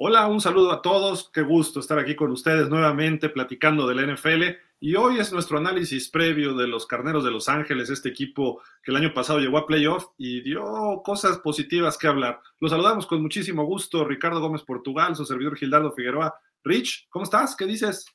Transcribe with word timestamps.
Hola, 0.00 0.28
un 0.28 0.40
saludo 0.40 0.70
a 0.70 0.80
todos. 0.80 1.28
Qué 1.34 1.42
gusto 1.42 1.80
estar 1.80 1.98
aquí 1.98 2.14
con 2.14 2.30
ustedes 2.30 2.68
nuevamente 2.68 3.28
platicando 3.28 3.84
de 3.88 3.96
la 3.96 4.14
NFL. 4.14 4.44
Y 4.78 4.94
hoy 4.94 5.18
es 5.18 5.32
nuestro 5.32 5.58
análisis 5.58 6.08
previo 6.08 6.54
de 6.54 6.68
los 6.68 6.86
Carneros 6.86 7.24
de 7.24 7.32
Los 7.32 7.48
Ángeles, 7.48 7.90
este 7.90 8.08
equipo 8.08 8.62
que 8.84 8.92
el 8.92 8.96
año 8.96 9.12
pasado 9.12 9.40
llegó 9.40 9.58
a 9.58 9.66
playoff 9.66 10.06
y 10.16 10.40
dio 10.42 11.02
cosas 11.04 11.38
positivas 11.38 11.98
que 11.98 12.06
hablar. 12.06 12.40
Los 12.60 12.70
saludamos 12.70 13.08
con 13.08 13.20
muchísimo 13.20 13.64
gusto. 13.64 14.04
Ricardo 14.04 14.40
Gómez 14.40 14.62
Portugal, 14.62 15.16
su 15.16 15.24
servidor 15.24 15.56
Gildardo 15.56 15.90
Figueroa. 15.90 16.32
Rich, 16.62 17.08
¿cómo 17.10 17.24
estás? 17.24 17.56
¿Qué 17.56 17.66
dices? 17.66 18.06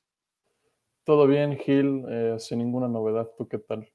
Todo 1.03 1.27
bien, 1.27 1.57
Gil, 1.57 2.05
eh, 2.09 2.35
sin 2.39 2.59
ninguna 2.59 2.87
novedad. 2.87 3.29
¿Tú 3.37 3.45
qué 3.49 3.57
tal? 3.57 3.89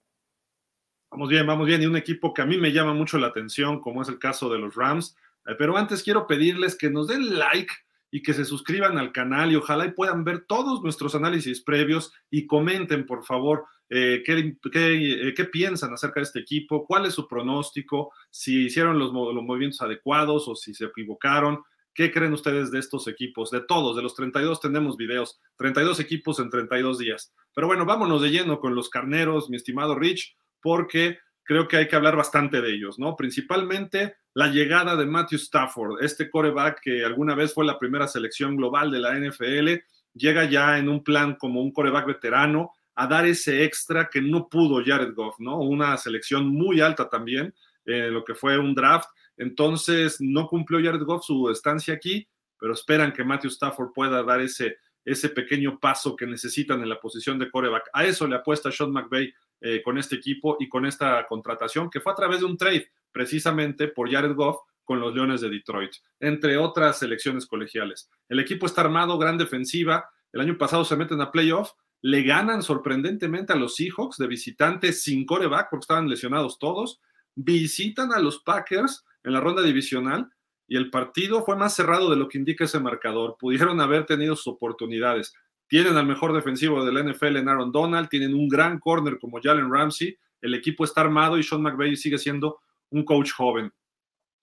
Vamos 1.11 1.31
bien, 1.31 1.47
vamos 1.47 1.67
bien. 1.67 1.81
Y 1.81 1.87
un 1.87 1.97
equipo 1.97 2.35
que 2.35 2.43
a 2.43 2.47
mí 2.47 2.59
me 2.59 2.71
llama 2.71 2.93
mucho 2.93 3.17
la 3.17 3.29
atención, 3.29 3.81
como 3.81 4.03
es 4.03 4.11
el 4.11 4.19
caso 4.19 4.51
de 4.51 4.59
los 4.59 4.75
Rams 4.75 5.17
pero 5.57 5.77
antes 5.77 6.03
quiero 6.03 6.27
pedirles 6.27 6.77
que 6.77 6.91
nos 6.91 7.09
den 7.09 7.39
like 7.39 7.73
y 8.11 8.23
que 8.23 8.35
se 8.35 8.45
suscriban 8.45 8.99
al 8.99 9.13
canal 9.13 9.53
y 9.53 9.57
ojalá 9.57 9.87
y 9.87 9.93
puedan 9.93 10.25
ver 10.25 10.45
todos 10.47 10.83
nuestros 10.83 11.15
análisis 11.15 11.63
previos 11.63 12.13
y 12.31 12.47
comenten, 12.47 13.07
por 13.07 13.25
favor, 13.25 13.67
eh, 13.91 14.23
qué, 14.25 14.57
qué, 14.71 15.29
eh, 15.29 15.35
qué, 15.35 15.45
piensan 15.47 15.93
acerca 15.93 16.21
de 16.21 16.25
este 16.25 16.41
equipo, 16.41 16.87
cuál 16.87 17.07
es 17.07 17.15
su 17.15 17.27
pronóstico, 17.27 18.13
si 18.31 18.67
hicieron 18.67 18.99
los, 18.99 19.13
los, 19.13 19.45
movimientos 19.45 19.81
adecuados 19.81 20.47
o 20.49 20.55
si 20.55 20.75
se 20.75 20.87
equivocaron. 20.87 21.63
¿Qué 21.95 22.13
creen 22.13 22.33
ustedes 22.33 22.71
de 22.71 22.79
estos 22.79 23.09
equipos? 23.09 23.51
De 23.51 23.61
todos, 23.61 23.97
de 23.97 24.03
los 24.03 24.15
32 24.15 24.61
tenemos 24.61 24.97
videos, 24.97 25.41
32 25.57 26.01
equipos 26.01 26.39
en 26.39 26.51
32 26.51 26.99
días. 26.99 27.35
Pero 27.55 27.67
bueno, 27.67 27.87
vámonos 27.87 28.23
de 28.23 28.31
lleno 28.31 28.61
con 28.61 28.75
los 28.75 28.89
carneros, 28.89 29.51
mi 29.51 29.57
estimado 29.57 29.97
Rich, 29.97 30.37
porque 30.61 31.19
creo 31.49 31.67
que 31.67 31.79
hay 31.79 31.89
que 31.89 31.97
hablar 31.97 32.15
bastante 32.15 32.61
de 32.61 32.75
ellos, 32.75 32.99
¿no? 32.99 33.17
Principalmente 33.17 34.17
la 34.35 34.49
llegada 34.49 34.97
de 34.97 35.07
Matthew 35.07 35.39
Stafford, 35.39 36.05
este 36.05 36.29
coreback 36.29 36.83
que 36.83 37.07
alguna 37.07 37.35
vez 37.35 37.55
fue 37.55 37.65
la 37.65 37.79
primera 37.79 38.07
selección 38.07 38.55
global 38.55 38.91
de 38.91 38.99
la 38.99 39.15
NFL, 39.19 39.83
llega 40.13 40.45
ya 40.45 40.77
en 40.77 40.91
un 40.91 41.03
plan 41.03 41.37
como 41.37 41.63
un 41.63 41.73
coreback 41.73 42.07
veterano 42.07 42.73
a 42.97 43.07
dar 43.07 43.25
ese 43.25 43.65
extra 43.65 44.11
que 44.11 44.21
no 44.21 44.47
pudo 44.51 44.85
Jared 44.85 45.15
Goff, 45.15 45.37
¿no? 45.39 45.59
Una 45.59 45.97
selección 45.97 46.49
muy 46.49 46.83
alta 46.83 47.09
también, 47.09 47.55
eh, 47.87 48.11
lo 48.11 48.25
que 48.25 48.35
fue 48.35 48.59
un 48.59 48.75
draft. 48.75 49.09
Entonces, 49.39 50.19
no 50.21 50.49
cumplió 50.49 50.85
Jared 50.85 51.05
Goff 51.07 51.25
su 51.25 51.49
estancia 51.49 51.95
aquí, 51.95 52.29
pero 52.59 52.75
esperan 52.75 53.11
que 53.11 53.25
Matthew 53.25 53.53
Stafford 53.53 53.93
pueda 53.95 54.23
dar 54.23 54.43
ese, 54.43 54.77
ese 55.03 55.31
pequeño 55.31 55.81
paso 55.81 56.15
que 56.15 56.27
necesitan 56.27 56.83
en 56.83 56.91
la 56.91 57.01
posición 57.01 57.39
de 57.39 57.51
coreback. 57.51 57.89
A 57.95 58.05
eso 58.05 58.27
le 58.27 58.37
apuesta 58.37 58.71
Sean 58.71 58.93
McVay 58.93 59.33
eh, 59.61 59.83
con 59.83 59.99
este 59.99 60.17
equipo 60.17 60.57
y 60.61 60.69
con 60.69 60.87
esta 60.87 61.27
contratación, 61.27 61.91
que 61.91 62.01
fue 62.01 62.13
a 62.13 62.17
través 62.17 62.41
de 62.41 62.47
un 62.47 62.57
trade 62.57 62.89
precisamente 63.13 63.89
por 63.89 64.11
Jared 64.11 64.35
Goff 64.35 64.61
con 64.85 65.01
los 65.01 65.15
Leones 65.15 65.41
de 65.41 65.51
Detroit, 65.51 65.93
entre 66.21 66.57
otras 66.57 66.99
selecciones 66.99 67.47
colegiales. 67.47 68.09
El 68.29 68.41
equipo 68.41 68.67
está 68.67 68.81
armado, 68.81 69.19
gran 69.19 69.37
defensiva. 69.37 70.09
El 70.33 70.41
año 70.41 70.57
pasado 70.57 70.85
se 70.85 70.97
meten 70.97 71.21
a 71.21 71.31
playoff, 71.31 71.73
le 72.01 72.23
ganan 72.23 72.63
sorprendentemente 72.63 73.53
a 73.53 73.57
los 73.57 73.75
Seahawks 73.77 74.17
de 74.17 74.27
visitantes 74.27 75.03
sin 75.03 75.27
coreback 75.27 75.69
porque 75.71 75.83
estaban 75.83 76.09
lesionados 76.09 76.59
todos. 76.59 77.01
Visitan 77.35 78.13
a 78.13 78.19
los 78.19 78.39
Packers 78.39 79.05
en 79.25 79.33
la 79.33 79.41
ronda 79.41 79.63
divisional 79.63 80.31
y 80.67 80.77
el 80.77 80.91
partido 80.91 81.45
fue 81.45 81.57
más 81.57 81.75
cerrado 81.75 82.11
de 82.11 82.17
lo 82.17 82.29
que 82.29 82.39
indica 82.39 82.65
ese 82.65 82.79
marcador. 82.79 83.37
Pudieron 83.39 83.81
haber 83.81 84.07
tenido 84.07 84.37
sus 84.37 84.49
oportunidades. 84.49 85.35
Tienen 85.69 85.97
al 85.97 86.07
mejor 86.07 86.33
defensivo 86.33 86.85
del 86.85 87.13
NFL 87.13 87.37
en 87.37 87.49
Aaron 87.49 87.71
Donald, 87.71 88.09
tienen 88.09 88.35
un 88.35 88.49
gran 88.49 88.79
corner 88.79 89.19
como 89.19 89.39
Jalen 89.41 89.73
Ramsey, 89.73 90.17
el 90.41 90.55
equipo 90.55 90.85
está 90.85 91.03
armado 91.03 91.39
y 91.39 91.43
Sean 91.43 91.63
McVay 91.63 91.97
sigue 91.97 92.19
siendo 92.19 92.59
un 92.91 93.05
coach 93.05 93.33
joven. 93.33 93.73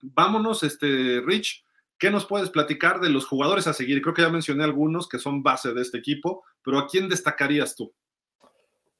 Vámonos, 0.02 0.62
este, 0.62 1.20
Rich, 1.24 1.64
¿qué 1.98 2.10
nos 2.10 2.26
puedes 2.26 2.50
platicar 2.50 3.00
de 3.00 3.10
los 3.10 3.26
jugadores 3.26 3.66
a 3.66 3.72
seguir? 3.72 4.00
Creo 4.02 4.14
que 4.14 4.22
ya 4.22 4.28
mencioné 4.28 4.64
algunos 4.64 5.08
que 5.08 5.18
son 5.18 5.42
base 5.42 5.72
de 5.72 5.82
este 5.82 5.98
equipo, 5.98 6.44
pero 6.62 6.78
¿a 6.78 6.86
quién 6.86 7.08
destacarías 7.08 7.74
tú? 7.74 7.92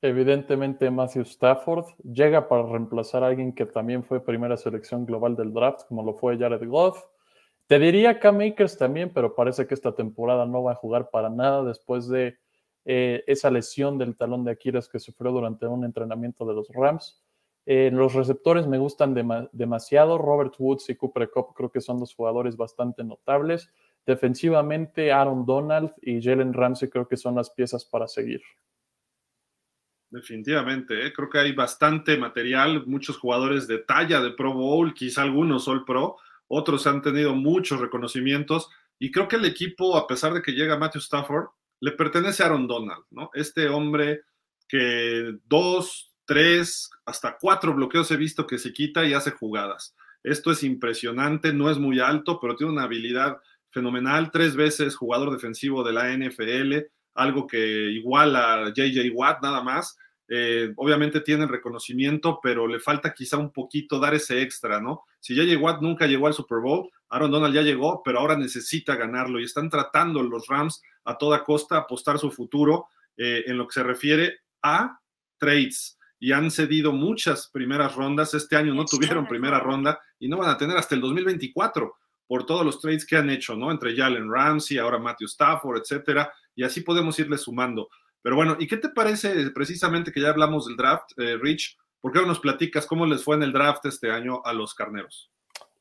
Evidentemente 0.02 0.90
Matthew 0.90 1.22
Stafford 1.22 1.86
llega 2.02 2.48
para 2.48 2.66
reemplazar 2.66 3.24
a 3.24 3.28
alguien 3.28 3.54
que 3.54 3.66
también 3.66 4.04
fue 4.04 4.24
primera 4.24 4.56
selección 4.56 5.06
global 5.06 5.36
del 5.36 5.52
draft, 5.52 5.86
como 5.88 6.02
lo 6.02 6.14
fue 6.14 6.38
Jared 6.38 6.66
Goff. 6.68 7.02
Te 7.66 7.78
diría 7.78 8.20
Cam 8.20 8.40
Akers 8.40 8.78
también, 8.78 9.10
pero 9.12 9.34
parece 9.34 9.66
que 9.66 9.74
esta 9.74 9.94
temporada 9.94 10.46
no 10.46 10.62
va 10.62 10.72
a 10.72 10.76
jugar 10.76 11.10
para 11.10 11.30
nada 11.30 11.64
después 11.64 12.08
de 12.08 12.38
eh, 12.84 13.24
esa 13.26 13.50
lesión 13.50 13.98
del 13.98 14.16
talón 14.16 14.44
de 14.44 14.52
Aquiles 14.52 14.88
que 14.88 15.00
sufrió 15.00 15.32
durante 15.32 15.66
un 15.66 15.84
entrenamiento 15.84 16.46
de 16.46 16.54
los 16.54 16.68
Rams. 16.68 17.20
Eh, 17.66 17.90
los 17.92 18.14
receptores 18.14 18.68
me 18.68 18.78
gustan 18.78 19.12
demasiado. 19.50 20.18
Robert 20.18 20.54
Woods 20.58 20.88
y 20.88 20.94
Cooper 20.94 21.28
Cup 21.30 21.52
creo 21.56 21.70
que 21.70 21.80
son 21.80 21.98
dos 21.98 22.14
jugadores 22.14 22.56
bastante 22.56 23.02
notables. 23.02 23.68
Defensivamente, 24.06 25.10
Aaron 25.10 25.44
Donald 25.44 25.92
y 26.00 26.22
Jalen 26.22 26.52
Ramsey 26.52 26.88
creo 26.88 27.08
que 27.08 27.16
son 27.16 27.34
las 27.34 27.50
piezas 27.50 27.84
para 27.84 28.06
seguir. 28.06 28.40
Definitivamente, 30.08 31.04
¿eh? 31.04 31.12
creo 31.12 31.28
que 31.28 31.38
hay 31.38 31.52
bastante 31.52 32.16
material, 32.16 32.86
muchos 32.86 33.18
jugadores 33.18 33.66
de 33.66 33.78
talla 33.78 34.20
de 34.20 34.30
Pro 34.30 34.54
Bowl, 34.54 34.94
quizá 34.94 35.22
algunos 35.22 35.66
All 35.66 35.84
Pro, 35.84 36.18
otros 36.48 36.86
han 36.86 37.02
tenido 37.02 37.34
muchos 37.34 37.80
reconocimientos 37.80 38.68
y 38.98 39.10
creo 39.10 39.28
que 39.28 39.36
el 39.36 39.44
equipo, 39.44 39.96
a 39.96 40.06
pesar 40.06 40.32
de 40.32 40.42
que 40.42 40.52
llega 40.52 40.78
Matthew 40.78 41.00
Stafford, 41.00 41.48
le 41.80 41.92
pertenece 41.92 42.42
a 42.42 42.46
Aaron 42.46 42.66
Donald, 42.66 43.04
¿no? 43.10 43.30
Este 43.34 43.68
hombre 43.68 44.22
que 44.68 45.38
dos, 45.44 46.14
tres, 46.24 46.90
hasta 47.04 47.36
cuatro 47.38 47.74
bloqueos 47.74 48.10
he 48.10 48.16
visto 48.16 48.46
que 48.46 48.58
se 48.58 48.72
quita 48.72 49.04
y 49.04 49.12
hace 49.12 49.30
jugadas. 49.32 49.94
Esto 50.22 50.50
es 50.50 50.62
impresionante, 50.62 51.52
no 51.52 51.70
es 51.70 51.78
muy 51.78 52.00
alto, 52.00 52.40
pero 52.40 52.56
tiene 52.56 52.72
una 52.72 52.84
habilidad 52.84 53.38
fenomenal, 53.68 54.30
tres 54.30 54.56
veces 54.56 54.96
jugador 54.96 55.30
defensivo 55.30 55.84
de 55.84 55.92
la 55.92 56.10
NFL, 56.16 56.86
algo 57.14 57.46
que 57.46 57.58
iguala 57.90 58.54
a 58.54 58.68
JJ 58.70 59.10
Watt 59.12 59.42
nada 59.42 59.62
más. 59.62 59.96
Eh, 60.28 60.72
obviamente 60.76 61.20
tiene 61.20 61.44
el 61.44 61.48
reconocimiento, 61.48 62.40
pero 62.42 62.66
le 62.66 62.80
falta 62.80 63.14
quizá 63.14 63.36
un 63.36 63.52
poquito 63.52 64.00
dar 64.00 64.14
ese 64.14 64.42
extra, 64.42 64.80
¿no? 64.80 65.04
Si 65.20 65.34
JJ 65.34 65.56
Watt 65.56 65.82
nunca 65.82 66.06
llegó 66.06 66.26
al 66.26 66.34
Super 66.34 66.58
Bowl, 66.58 66.90
Aaron 67.08 67.30
Donald 67.30 67.54
ya 67.54 67.62
llegó, 67.62 68.02
pero 68.04 68.18
ahora 68.18 68.36
necesita 68.36 68.96
ganarlo 68.96 69.38
y 69.38 69.44
están 69.44 69.70
tratando 69.70 70.22
los 70.22 70.48
Rams 70.48 70.82
a 71.04 71.16
toda 71.16 71.44
costa 71.44 71.76
apostar 71.76 72.18
su 72.18 72.30
futuro 72.30 72.88
eh, 73.16 73.44
en 73.46 73.56
lo 73.56 73.66
que 73.68 73.74
se 73.74 73.82
refiere 73.82 74.40
a 74.62 74.98
trades 75.38 75.98
y 76.18 76.32
han 76.32 76.50
cedido 76.50 76.92
muchas 76.92 77.48
primeras 77.52 77.94
rondas. 77.94 78.34
Este 78.34 78.56
año 78.56 78.74
no 78.74 78.84
tuvieron 78.84 79.26
primera 79.28 79.60
ronda 79.60 80.00
y 80.18 80.28
no 80.28 80.38
van 80.38 80.50
a 80.50 80.58
tener 80.58 80.76
hasta 80.76 80.94
el 80.94 81.00
2024 81.00 81.94
por 82.26 82.44
todos 82.44 82.64
los 82.64 82.80
trades 82.80 83.06
que 83.06 83.16
han 83.16 83.30
hecho, 83.30 83.54
¿no? 83.54 83.70
Entre 83.70 83.94
Jalen 83.94 84.30
Ramsey, 84.30 84.78
ahora 84.78 84.98
Matthew 84.98 85.26
Stafford, 85.26 85.78
etcétera, 85.78 86.32
y 86.54 86.64
así 86.64 86.80
podemos 86.80 87.18
irle 87.18 87.38
sumando. 87.38 87.88
Pero 88.26 88.34
bueno, 88.34 88.56
¿y 88.58 88.66
qué 88.66 88.76
te 88.76 88.88
parece 88.88 89.52
precisamente 89.52 90.10
que 90.10 90.20
ya 90.20 90.30
hablamos 90.30 90.66
del 90.66 90.76
draft, 90.76 91.12
eh, 91.16 91.38
Rich? 91.40 91.78
¿Por 92.00 92.10
qué 92.10 92.18
no 92.18 92.26
nos 92.26 92.40
platicas 92.40 92.84
cómo 92.84 93.06
les 93.06 93.22
fue 93.22 93.36
en 93.36 93.44
el 93.44 93.52
draft 93.52 93.86
este 93.86 94.10
año 94.10 94.42
a 94.44 94.52
los 94.52 94.74
carneros? 94.74 95.30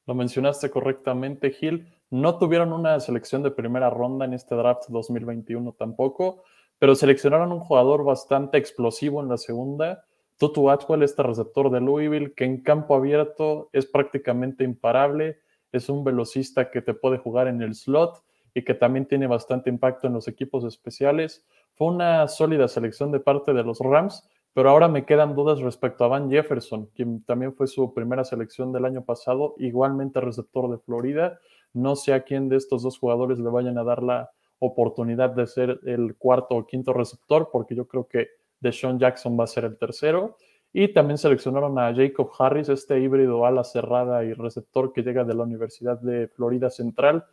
Lo 0.06 0.14
mencionaste 0.14 0.70
correctamente, 0.70 1.50
Gil. 1.50 1.92
No 2.12 2.38
tuvieron 2.38 2.72
una 2.72 3.00
selección 3.00 3.42
de 3.42 3.50
primera 3.50 3.90
ronda 3.90 4.26
en 4.26 4.36
este 4.36 4.54
draft 4.54 4.84
2021 4.90 5.72
tampoco, 5.72 6.44
pero 6.78 6.94
seleccionaron 6.94 7.52
un 7.52 7.62
jugador 7.62 8.04
bastante 8.04 8.60
explosivo 8.60 9.24
en 9.24 9.30
la 9.30 9.38
segunda. 9.38 10.06
Tutu 10.38 10.70
Atwell, 10.70 11.02
este 11.02 11.24
receptor 11.24 11.72
de 11.72 11.82
Louisville, 11.82 12.36
que 12.36 12.46
en 12.46 12.62
campo 12.62 12.94
abierto 12.94 13.72
es 13.74 13.88
prácticamente 13.88 14.64
imparable, 14.64 15.40
es 15.72 15.90
un 15.90 16.04
velocista 16.04 16.70
que 16.70 16.84
te 16.84 16.94
puede 16.94 17.18
jugar 17.18 17.48
en 17.48 17.64
el 17.64 17.74
slot 17.74 18.24
y 18.56 18.64
que 18.64 18.74
también 18.74 19.06
tiene 19.06 19.28
bastante 19.28 19.70
impacto 19.70 20.08
en 20.08 20.14
los 20.14 20.28
equipos 20.30 20.64
especiales. 20.64 21.46
Fue 21.76 21.88
una 21.88 22.28
sólida 22.30 22.70
selección 22.70 23.12
de 23.12 23.20
parte 23.20 23.54
de 23.54 23.64
los 23.64 23.80
Rams, 23.80 24.28
pero 24.54 24.70
ahora 24.70 24.88
me 24.88 25.06
quedan 25.06 25.36
dudas 25.36 25.60
respecto 25.60 26.06
a 26.06 26.08
Van 26.08 26.32
Jefferson, 26.32 26.86
quien 26.96 27.22
también 27.26 27.54
fue 27.54 27.68
su 27.68 27.94
primera 27.94 28.24
selección 28.24 28.72
del 28.72 28.86
año 28.86 29.04
pasado, 29.04 29.56
igualmente 29.58 30.22
receptor 30.22 30.72
de 30.72 30.78
Florida. 30.78 31.38
No 31.74 31.98
sé 31.98 32.14
a 32.14 32.24
quién 32.24 32.48
de 32.48 32.56
estos 32.56 32.82
dos 32.82 32.98
jugadores 32.98 33.38
le 33.40 33.50
vayan 33.50 33.78
a 33.78 33.84
dar 33.84 34.02
la 34.02 34.32
oportunidad 34.60 35.32
de 35.32 35.48
ser 35.48 35.82
el 35.86 36.16
cuarto 36.16 36.56
o 36.56 36.66
quinto 36.66 36.94
receptor, 36.94 37.50
porque 37.52 37.76
yo 37.76 37.86
creo 37.90 38.08
que 38.08 38.30
Deshaun 38.62 38.98
Jackson 38.98 39.38
va 39.38 39.44
a 39.44 39.48
ser 39.48 39.66
el 39.66 39.78
tercero. 39.78 40.38
Y 40.72 40.94
también 40.94 41.18
seleccionaron 41.18 41.78
a 41.78 41.94
Jacob 41.94 42.32
Harris, 42.40 42.70
este 42.70 43.02
híbrido 43.02 43.46
ala 43.46 43.66
cerrada 43.66 44.24
y 44.24 44.32
receptor 44.32 44.94
que 44.94 45.04
llega 45.04 45.26
de 45.26 45.34
la 45.34 45.44
Universidad 45.44 46.00
de 46.00 46.30
Florida 46.30 46.70
Central. 46.70 47.26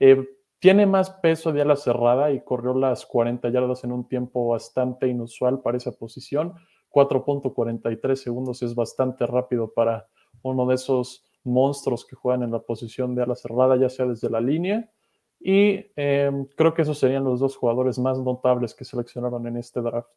Eh, 0.00 0.28
tiene 0.64 0.86
más 0.86 1.10
peso 1.10 1.52
de 1.52 1.60
ala 1.60 1.76
cerrada 1.76 2.30
y 2.30 2.42
corrió 2.42 2.72
las 2.72 3.04
40 3.04 3.50
yardas 3.50 3.84
en 3.84 3.92
un 3.92 4.08
tiempo 4.08 4.48
bastante 4.48 5.06
inusual 5.06 5.60
para 5.60 5.76
esa 5.76 5.92
posición. 5.92 6.54
4.43 6.88 8.14
segundos 8.14 8.62
es 8.62 8.74
bastante 8.74 9.26
rápido 9.26 9.74
para 9.74 10.08
uno 10.40 10.64
de 10.64 10.76
esos 10.76 11.22
monstruos 11.42 12.06
que 12.06 12.16
juegan 12.16 12.44
en 12.44 12.50
la 12.50 12.60
posición 12.60 13.14
de 13.14 13.24
ala 13.24 13.36
cerrada, 13.36 13.76
ya 13.76 13.90
sea 13.90 14.06
desde 14.06 14.30
la 14.30 14.40
línea. 14.40 14.90
Y 15.38 15.84
em, 15.96 16.46
creo 16.56 16.72
que 16.72 16.80
esos 16.80 16.98
serían 16.98 17.24
los 17.24 17.40
dos 17.40 17.58
jugadores 17.58 17.98
más 17.98 18.18
notables 18.18 18.72
que 18.72 18.86
seleccionaron 18.86 19.46
en 19.46 19.58
este 19.58 19.82
draft. 19.82 20.08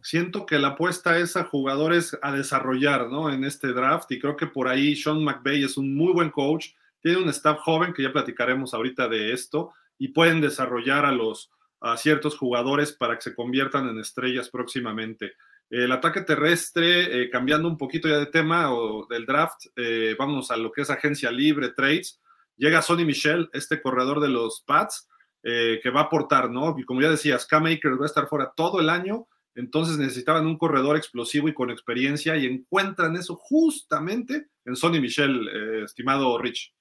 Siento 0.00 0.46
que 0.46 0.58
la 0.58 0.68
apuesta 0.68 1.18
es 1.18 1.36
a 1.36 1.44
jugadores 1.44 2.16
a 2.22 2.32
desarrollar 2.32 3.10
¿no? 3.10 3.30
en 3.30 3.44
este 3.44 3.74
draft 3.74 4.10
y 4.10 4.20
creo 4.20 4.38
que 4.38 4.46
por 4.46 4.68
ahí 4.68 4.96
Sean 4.96 5.22
McVay 5.22 5.64
es 5.64 5.76
un 5.76 5.94
muy 5.94 6.14
buen 6.14 6.30
coach 6.30 6.68
tiene 7.00 7.18
un 7.18 7.28
staff 7.28 7.58
joven, 7.60 7.92
que 7.92 8.02
ya 8.02 8.12
platicaremos 8.12 8.74
ahorita 8.74 9.08
de 9.08 9.32
esto, 9.32 9.72
y 9.98 10.08
pueden 10.08 10.40
desarrollar 10.40 11.04
a 11.04 11.12
los 11.12 11.50
a 11.80 11.96
ciertos 11.96 12.36
jugadores 12.36 12.92
para 12.92 13.16
que 13.16 13.22
se 13.22 13.34
conviertan 13.34 13.88
en 13.88 13.98
estrellas 13.98 14.48
próximamente. 14.48 15.32
El 15.70 15.92
ataque 15.92 16.22
terrestre, 16.22 17.22
eh, 17.22 17.30
cambiando 17.30 17.68
un 17.68 17.76
poquito 17.76 18.08
ya 18.08 18.18
de 18.18 18.26
tema 18.26 18.72
o 18.72 19.06
del 19.06 19.26
draft, 19.26 19.66
eh, 19.76 20.16
vamos 20.18 20.50
a 20.50 20.56
lo 20.56 20.72
que 20.72 20.82
es 20.82 20.90
agencia 20.90 21.30
libre, 21.30 21.70
trades. 21.70 22.20
Llega 22.56 22.82
Sonny 22.82 23.04
Michel, 23.04 23.50
este 23.52 23.80
corredor 23.80 24.20
de 24.20 24.28
los 24.28 24.62
Pats, 24.66 25.08
eh, 25.42 25.78
que 25.82 25.90
va 25.90 26.00
a 26.00 26.04
aportar, 26.04 26.50
¿no? 26.50 26.74
Y 26.78 26.84
como 26.84 27.02
ya 27.02 27.10
decías, 27.10 27.46
Cam 27.46 27.66
Akers 27.66 27.98
va 27.98 28.04
a 28.04 28.06
estar 28.06 28.28
fuera 28.28 28.52
todo 28.56 28.80
el 28.80 28.88
año, 28.88 29.28
entonces 29.54 29.98
necesitaban 29.98 30.46
un 30.46 30.56
corredor 30.56 30.96
explosivo 30.96 31.48
y 31.48 31.54
con 31.54 31.70
experiencia 31.70 32.36
y 32.36 32.46
encuentran 32.46 33.16
eso 33.16 33.36
justamente 33.36 34.48
en 34.64 34.74
Sonny 34.74 35.00
Michel, 35.00 35.48
estimado 35.84 36.38
Rich. 36.38 36.72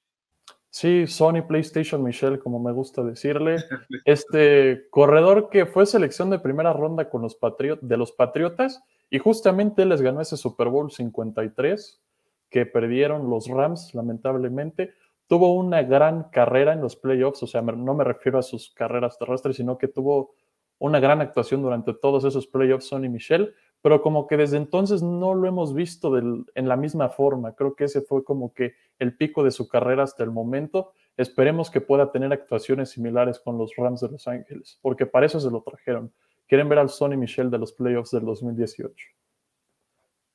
Sí, 0.69 1.07
Sony 1.07 1.43
PlayStation 1.47 2.03
Michelle, 2.03 2.39
como 2.39 2.59
me 2.59 2.71
gusta 2.71 3.03
decirle. 3.03 3.57
Este 4.05 4.87
corredor 4.89 5.49
que 5.49 5.65
fue 5.65 5.85
selección 5.85 6.29
de 6.29 6.39
primera 6.39 6.73
ronda 6.73 7.09
con 7.09 7.21
los 7.21 7.37
de 7.81 7.97
los 7.97 8.11
Patriotas 8.11 8.83
y 9.09 9.19
justamente 9.19 9.85
les 9.85 10.01
ganó 10.01 10.21
ese 10.21 10.37
Super 10.37 10.67
Bowl 10.67 10.91
53 10.91 12.01
que 12.49 12.65
perdieron 12.65 13.29
los 13.29 13.47
Rams, 13.47 13.93
lamentablemente. 13.93 14.93
Tuvo 15.27 15.53
una 15.53 15.83
gran 15.83 16.29
carrera 16.29 16.73
en 16.73 16.81
los 16.81 16.95
playoffs, 16.95 17.43
o 17.43 17.47
sea, 17.47 17.61
no 17.61 17.93
me 17.93 18.03
refiero 18.03 18.39
a 18.39 18.43
sus 18.43 18.73
carreras 18.73 19.17
terrestres, 19.17 19.57
sino 19.57 19.77
que 19.77 19.87
tuvo 19.87 20.33
una 20.79 20.99
gran 20.99 21.21
actuación 21.21 21.61
durante 21.61 21.93
todos 21.93 22.23
esos 22.23 22.47
playoffs, 22.47 22.87
Sonny 22.87 23.09
Michelle 23.09 23.53
pero 23.81 24.01
como 24.01 24.27
que 24.27 24.37
desde 24.37 24.57
entonces 24.57 25.01
no 25.01 25.33
lo 25.33 25.47
hemos 25.47 25.73
visto 25.73 26.17
en 26.17 26.67
la 26.67 26.75
misma 26.75 27.09
forma. 27.09 27.53
Creo 27.55 27.75
que 27.75 27.85
ese 27.85 28.01
fue 28.01 28.23
como 28.23 28.53
que 28.53 28.75
el 28.99 29.15
pico 29.15 29.43
de 29.43 29.51
su 29.51 29.67
carrera 29.67 30.03
hasta 30.03 30.23
el 30.23 30.31
momento. 30.31 30.93
Esperemos 31.15 31.69
que 31.69 31.81
pueda 31.81 32.11
tener 32.11 32.33
actuaciones 32.33 32.89
similares 32.89 33.39
con 33.39 33.57
los 33.57 33.71
Rams 33.75 34.01
de 34.01 34.09
Los 34.09 34.27
Ángeles, 34.27 34.79
porque 34.81 35.05
para 35.05 35.25
eso 35.25 35.39
se 35.39 35.51
lo 35.51 35.61
trajeron. 35.61 36.11
Quieren 36.47 36.69
ver 36.69 36.79
al 36.79 36.89
Sonny 36.89 37.17
Michel 37.17 37.51
de 37.51 37.57
los 37.57 37.73
playoffs 37.73 38.11
del 38.11 38.25
2018. 38.25 38.93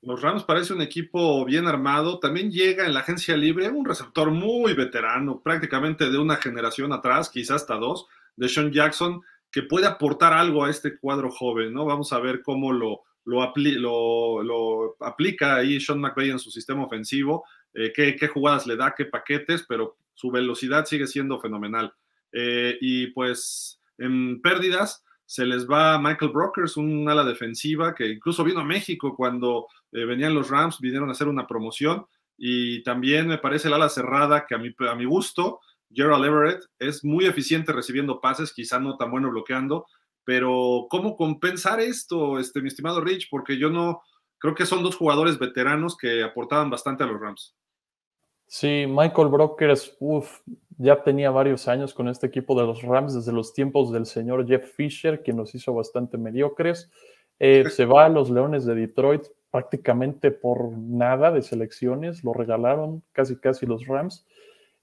Los 0.03 0.21
Rams 0.21 0.43
parece 0.43 0.73
un 0.73 0.83
equipo 0.83 1.45
bien 1.45 1.69
armado. 1.69 2.19
También 2.19 2.51
llega 2.51 2.85
en 2.85 2.93
la 2.93 3.01
agencia 3.01 3.37
libre 3.37 3.69
un 3.69 3.85
receptor 3.85 4.33
muy 4.33 4.75
veterano, 4.75 5.41
prácticamente 5.41 6.11
de 6.11 6.19
una 6.19 6.37
generación 6.37 6.93
atrás, 6.93 7.31
quizás 7.31 7.63
hasta 7.63 7.77
dos, 7.77 8.09
de 8.37 8.49
Sean 8.49 8.73
Jackson, 8.73 9.23
que 9.51 9.63
puede 9.63 9.87
aportar 9.87 10.33
algo 10.33 10.65
a 10.65 10.71
este 10.71 10.99
cuadro 10.99 11.31
joven, 11.31 11.73
¿no? 11.73 11.85
Vamos 11.85 12.13
a 12.13 12.19
ver 12.19 12.43
cómo 12.43 12.73
lo, 12.73 13.03
lo, 13.25 14.97
aplica 15.01 15.57
ahí 15.57 15.81
Sean 15.81 16.01
McVay 16.01 16.31
en 16.31 16.39
su 16.39 16.51
sistema 16.51 16.85
ofensivo, 16.85 17.45
eh, 17.75 17.93
qué, 17.95 18.29
jugadas 18.29 18.67
le 18.67 18.77
da, 18.77 18.95
qué 18.97 19.07
paquetes, 19.07 19.65
pero 19.69 19.97
su 20.15 20.31
velocidad 20.31 20.85
sigue 20.85 21.07
siendo 21.07 21.41
fenomenal. 21.41 21.93
Eh, 22.33 22.77
y 22.81 23.09
pues 23.09 23.81
en 23.99 24.41
pérdidas 24.41 25.05
se 25.27 25.47
les 25.47 25.69
va 25.69 25.99
Michael 25.99 26.33
Brokers, 26.33 26.77
un 26.77 27.09
ala 27.09 27.25
defensiva 27.25 27.95
que 27.95 28.09
incluso 28.09 28.45
vino 28.45 28.61
a 28.61 28.65
México 28.65 29.15
cuando 29.17 29.67
eh, 29.93 30.05
venían 30.05 30.35
los 30.35 30.51
Rams, 30.51 30.79
vinieron 30.81 31.09
a 31.09 31.13
hacer 31.13 31.29
una 31.29 31.47
promoción. 31.47 32.07
Y 32.37 32.83
también 32.83 33.29
me 33.29 33.39
parece 33.39 33.69
el 33.69 33.75
ala 33.75 33.89
cerrada 33.89 34.47
que 34.47 34.55
a 34.55 34.59
mi, 34.59 34.75
a 34.91 34.95
mi 34.95 35.05
gusto, 35.05 35.61
Gerald 35.91 36.25
Everett, 36.25 36.65
es 36.79 37.05
muy 37.05 37.27
eficiente 37.27 37.73
recibiendo 37.73 38.21
pases, 38.21 38.53
quizá 38.53 38.81
no 38.81 38.97
tan 38.97 39.11
bueno 39.11 39.31
bloqueando, 39.31 39.87
pero 40.25 40.87
¿cómo 40.91 41.17
compensar 41.17 41.81
esto, 41.81 42.39
este, 42.39 42.61
mi 42.61 42.69
estimado 42.69 43.01
Rich? 43.01 43.29
Porque 43.31 43.59
yo 43.59 43.71
no, 43.71 44.03
creo 44.39 44.55
que 44.55 44.67
son 44.67 44.83
dos 44.83 44.97
jugadores 44.97 45.39
veteranos 45.39 45.97
que 45.97 46.23
aportaban 46.23 46.71
bastante 46.71 47.05
a 47.05 47.07
los 47.07 47.21
Rams. 47.21 47.57
Sí, 48.47 48.85
Michael 48.87 49.29
Brokers, 49.29 49.97
uff, 50.01 50.41
ya 50.77 51.03
tenía 51.03 51.31
varios 51.31 51.69
años 51.69 51.95
con 51.95 52.09
este 52.09 52.27
equipo 52.27 52.59
de 52.61 52.67
los 52.67 52.83
Rams 52.83 53.15
desde 53.15 53.33
los 53.33 53.55
tiempos 53.55 53.93
del 53.93 54.05
señor 54.05 54.47
Jeff 54.47 54.75
Fisher, 54.75 55.23
que 55.23 55.33
nos 55.33 55.55
hizo 55.55 55.73
bastante 55.73 56.19
mediocres. 56.19 56.91
Eh, 57.39 57.71
se 57.71 57.87
va 57.87 58.05
a 58.05 58.09
los 58.09 58.31
Leones 58.31 58.67
de 58.67 58.75
Detroit 58.75 59.23
prácticamente 59.51 60.31
por 60.31 60.73
nada 60.73 61.31
de 61.31 61.43
selecciones, 61.43 62.25
lo 62.25 62.33
regalaron 62.33 63.03
casi 63.13 63.37
casi 63.37 63.65
los 63.65 63.87
Rams. 63.87 64.27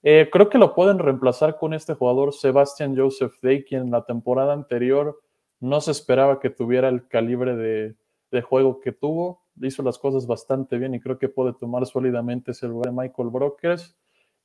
Eh, 0.03 0.30
creo 0.31 0.50
que 0.50 0.57
lo 0.57 0.74
pueden 0.74 1.00
reemplazar 1.00 1.57
con 1.57 1.74
este 1.74 1.95
jugador 1.95 2.33
Sebastian 2.33 2.95
Joseph 2.97 3.33
Day, 3.42 3.65
quien 3.65 3.83
en 3.83 3.92
la 3.92 4.06
temporada 4.06 4.53
anterior 4.53 5.19
no 5.59 5.81
se 5.81 5.91
esperaba 5.91 6.39
que 6.39 6.50
tuviera 6.50 6.89
el 6.89 7.07
calibre 7.07 7.56
de, 7.56 8.41
juego 8.41 8.79
que 8.79 8.91
tuvo. 8.91 9.44
Hizo 9.61 9.83
las 9.83 9.97
cosas 9.97 10.25
bastante 10.25 10.77
bien 10.77 10.94
y 10.94 11.00
creo 11.00 11.17
que 11.17 11.29
puede 11.29 11.53
tomar 11.53 11.85
sólidamente 11.85 12.51
ese 12.51 12.67
lugar 12.67 12.94
de 12.94 13.01
Michael 13.01 13.29
Brokers. 13.29 13.97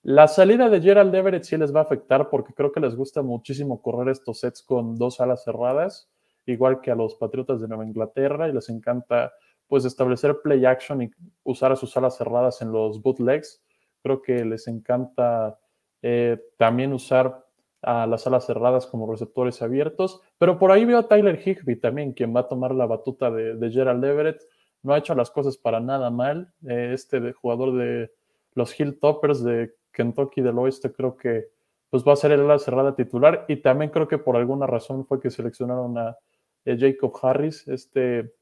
La 0.02 0.28
salida 0.28 0.68
de 0.68 0.80
Gerald 0.80 1.14
Everett 1.14 1.44
sí 1.44 1.56
les 1.56 1.74
va 1.74 1.80
a 1.80 1.84
afectar 1.84 2.28
porque 2.28 2.52
creo 2.52 2.72
que 2.72 2.80
les 2.80 2.94
gusta 2.96 3.22
muchísimo 3.22 3.80
correr 3.80 4.10
estos 4.10 4.40
sets 4.40 4.62
con 4.62 4.96
dos 4.96 5.20
alas 5.20 5.44
cerradas, 5.44 6.10
igual 6.46 6.80
que 6.80 6.90
a 6.90 6.94
los 6.94 7.14
Patriotas 7.14 7.60
de 7.60 7.68
Nueva 7.68 7.86
Inglaterra, 7.86 8.48
y 8.48 8.52
les 8.52 8.68
encanta 8.68 9.32
pues 9.66 9.84
establecer 9.84 10.40
play 10.42 10.66
action 10.66 11.00
y 11.02 11.10
usar 11.42 11.72
a 11.72 11.76
sus 11.76 11.96
alas 11.96 12.18
cerradas 12.18 12.60
en 12.60 12.70
los 12.70 13.00
bootlegs. 13.00 13.62
Creo 14.02 14.20
que 14.20 14.44
les 14.44 14.66
encanta 14.68 15.58
eh, 16.02 16.38
también 16.58 16.92
usar 16.92 17.44
a 17.84 18.06
las 18.06 18.26
alas 18.26 18.46
cerradas 18.46 18.86
como 18.86 19.10
receptores 19.10 19.62
abiertos, 19.62 20.20
pero 20.38 20.58
por 20.58 20.72
ahí 20.72 20.84
veo 20.84 20.98
a 20.98 21.08
Tyler 21.08 21.40
Higby 21.44 21.76
también, 21.76 22.12
quien 22.12 22.34
va 22.34 22.40
a 22.40 22.48
tomar 22.48 22.74
la 22.74 22.86
batuta 22.86 23.30
de, 23.30 23.70
Gerald 23.70 24.04
Everett. 24.04 24.42
No 24.82 24.92
ha 24.92 24.98
hecho 24.98 25.14
las 25.14 25.30
cosas 25.30 25.56
para 25.56 25.80
nada 25.80 26.10
mal. 26.10 26.52
Eh, 26.68 26.90
este 26.92 27.32
jugador 27.32 27.76
de 27.76 28.10
los 28.54 28.78
Hilltoppers 28.78 29.42
de 29.42 29.74
Kentucky 29.92 30.42
del 30.42 30.58
Oeste 30.58 30.92
creo 30.92 31.16
que 31.16 31.48
pues 31.90 32.02
va 32.04 32.12
a 32.12 32.16
ser 32.16 32.32
el 32.32 32.40
ala 32.40 32.58
cerrada 32.58 32.96
titular 32.96 33.44
y 33.46 33.56
también 33.56 33.90
creo 33.92 34.08
que 34.08 34.18
por 34.18 34.36
alguna 34.36 34.66
razón 34.66 35.06
fue 35.06 35.20
que 35.20 35.30
seleccionaron 35.30 35.96
a, 35.96 36.16
Jacob 36.66 37.12
Harris, 37.22 37.68
este 37.68 38.34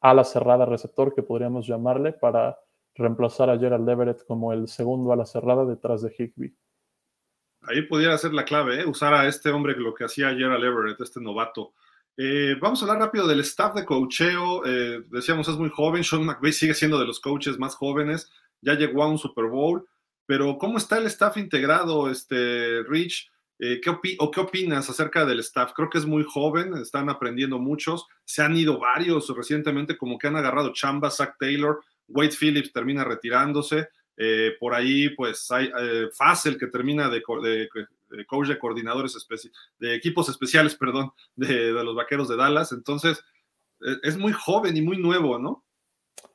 ala 0.00 0.24
cerrada 0.24 0.64
receptor 0.64 1.14
que 1.14 1.22
podríamos 1.22 1.66
llamarle 1.66 2.12
para 2.12 2.58
reemplazar 2.94 3.50
a 3.50 3.58
Gerald 3.58 3.88
Everett 3.88 4.24
como 4.26 4.52
el 4.52 4.68
segundo 4.68 5.12
ala 5.12 5.26
cerrada 5.26 5.64
detrás 5.64 6.02
de 6.02 6.12
Higby. 6.16 6.56
Ahí 7.62 7.82
pudiera 7.82 8.16
ser 8.18 8.32
la 8.32 8.44
clave, 8.44 8.80
¿eh? 8.80 8.86
usar 8.86 9.14
a 9.14 9.26
este 9.26 9.50
hombre 9.50 9.74
lo 9.76 9.94
que 9.94 10.04
hacía 10.04 10.34
Gerald 10.34 10.64
Everett, 10.64 11.00
este 11.00 11.20
novato. 11.20 11.74
Eh, 12.16 12.56
vamos 12.60 12.80
a 12.80 12.84
hablar 12.84 13.00
rápido 13.00 13.26
del 13.26 13.40
staff 13.40 13.74
de 13.74 13.84
coacheo. 13.84 14.64
Eh, 14.64 15.02
decíamos, 15.10 15.48
es 15.48 15.56
muy 15.56 15.70
joven. 15.70 16.02
Sean 16.02 16.24
McVay 16.24 16.52
sigue 16.52 16.74
siendo 16.74 16.98
de 16.98 17.06
los 17.06 17.20
coaches 17.20 17.58
más 17.58 17.74
jóvenes. 17.74 18.30
Ya 18.60 18.74
llegó 18.74 19.02
a 19.02 19.08
un 19.08 19.18
Super 19.18 19.46
Bowl. 19.46 19.86
Pero, 20.26 20.58
¿cómo 20.58 20.78
está 20.78 20.98
el 20.98 21.06
staff 21.06 21.36
integrado, 21.36 22.10
este, 22.10 22.82
Rich? 22.82 23.30
¿qué, 23.58 23.82
¿O 24.18 24.30
qué 24.30 24.40
opinas 24.40 24.88
acerca 24.90 25.24
del 25.24 25.40
staff? 25.40 25.72
Creo 25.74 25.90
que 25.90 25.98
es 25.98 26.06
muy 26.06 26.24
joven, 26.24 26.74
están 26.74 27.08
aprendiendo 27.08 27.58
muchos. 27.58 28.06
Se 28.24 28.42
han 28.42 28.56
ido 28.56 28.78
varios 28.78 29.28
recientemente, 29.34 29.96
como 29.96 30.18
que 30.18 30.26
han 30.26 30.36
agarrado 30.36 30.72
chamba, 30.72 31.10
Zach 31.10 31.36
Taylor, 31.38 31.80
Wade 32.08 32.36
Phillips 32.38 32.72
termina 32.72 33.04
retirándose. 33.04 33.88
Eh, 34.20 34.56
por 34.58 34.74
ahí, 34.74 35.10
pues 35.10 35.48
hay 35.52 35.70
eh, 35.80 36.08
Fácil 36.12 36.58
que 36.58 36.66
termina 36.66 37.08
de, 37.08 37.22
coach 37.22 38.48
de 38.48 38.58
coordinadores 38.58 39.16
de 39.78 39.94
equipos 39.94 40.28
especiales, 40.28 40.74
perdón, 40.74 41.12
de, 41.36 41.70
los 41.70 41.94
vaqueros 41.94 42.28
de 42.28 42.36
Dallas. 42.36 42.72
Entonces, 42.72 43.22
e, 43.80 43.96
es 44.02 44.18
muy 44.18 44.32
joven 44.32 44.76
y 44.76 44.82
muy 44.82 44.98
nuevo, 44.98 45.38
¿no? 45.38 45.64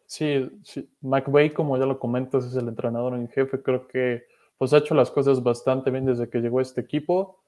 Sí, 0.05 0.49
sí. 0.63 0.89
McVay, 1.01 1.51
como 1.53 1.77
ya 1.77 1.85
lo 1.85 1.99
comentas, 1.99 2.45
es 2.45 2.55
el 2.55 2.69
entrenador 2.69 3.15
en 3.15 3.27
jefe. 3.27 3.61
Creo 3.61 3.85
que 3.85 4.27
pues 4.57 4.71
ha 4.71 4.77
hecho 4.77 4.95
las 4.95 5.11
cosas 5.11 5.43
bastante 5.43 5.91
bien 5.91 6.05
desde 6.05 6.29
que 6.29 6.39
llegó 6.39 6.59
a 6.59 6.61
este 6.61 6.79
equipo. 6.79 7.43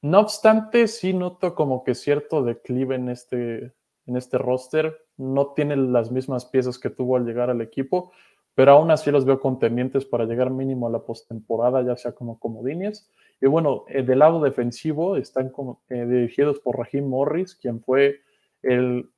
No 0.00 0.20
obstante, 0.20 0.88
sí 0.88 1.12
noto 1.12 1.54
como 1.54 1.84
que 1.84 1.94
cierto 1.94 2.42
declive 2.42 2.94
en 2.94 3.10
este, 3.10 3.74
en 4.06 4.16
este 4.16 4.38
roster. 4.38 5.04
No 5.18 5.52
tiene 5.52 5.76
las 5.76 6.10
mismas 6.10 6.46
piezas 6.46 6.78
que 6.78 6.88
tuvo 6.88 7.16
al 7.16 7.26
llegar 7.26 7.50
al 7.50 7.60
equipo 7.60 8.10
pero 8.54 8.72
aún 8.72 8.90
así 8.90 9.10
los 9.10 9.24
veo 9.24 9.40
contendientes 9.40 10.04
para 10.04 10.24
llegar 10.24 10.50
mínimo 10.50 10.86
a 10.86 10.90
la 10.90 11.00
postemporada, 11.00 11.82
ya 11.82 11.96
sea 11.96 12.12
como 12.12 12.38
comodines. 12.38 13.08
Y 13.40 13.46
bueno, 13.46 13.84
eh, 13.88 14.02
del 14.02 14.18
lado 14.18 14.40
defensivo 14.42 15.16
están 15.16 15.52
eh, 15.88 16.04
dirigidos 16.06 16.60
por 16.60 16.78
Raheem 16.78 17.08
Morris, 17.08 17.54
quien 17.54 17.80
fue 17.80 18.20
el 18.62 19.10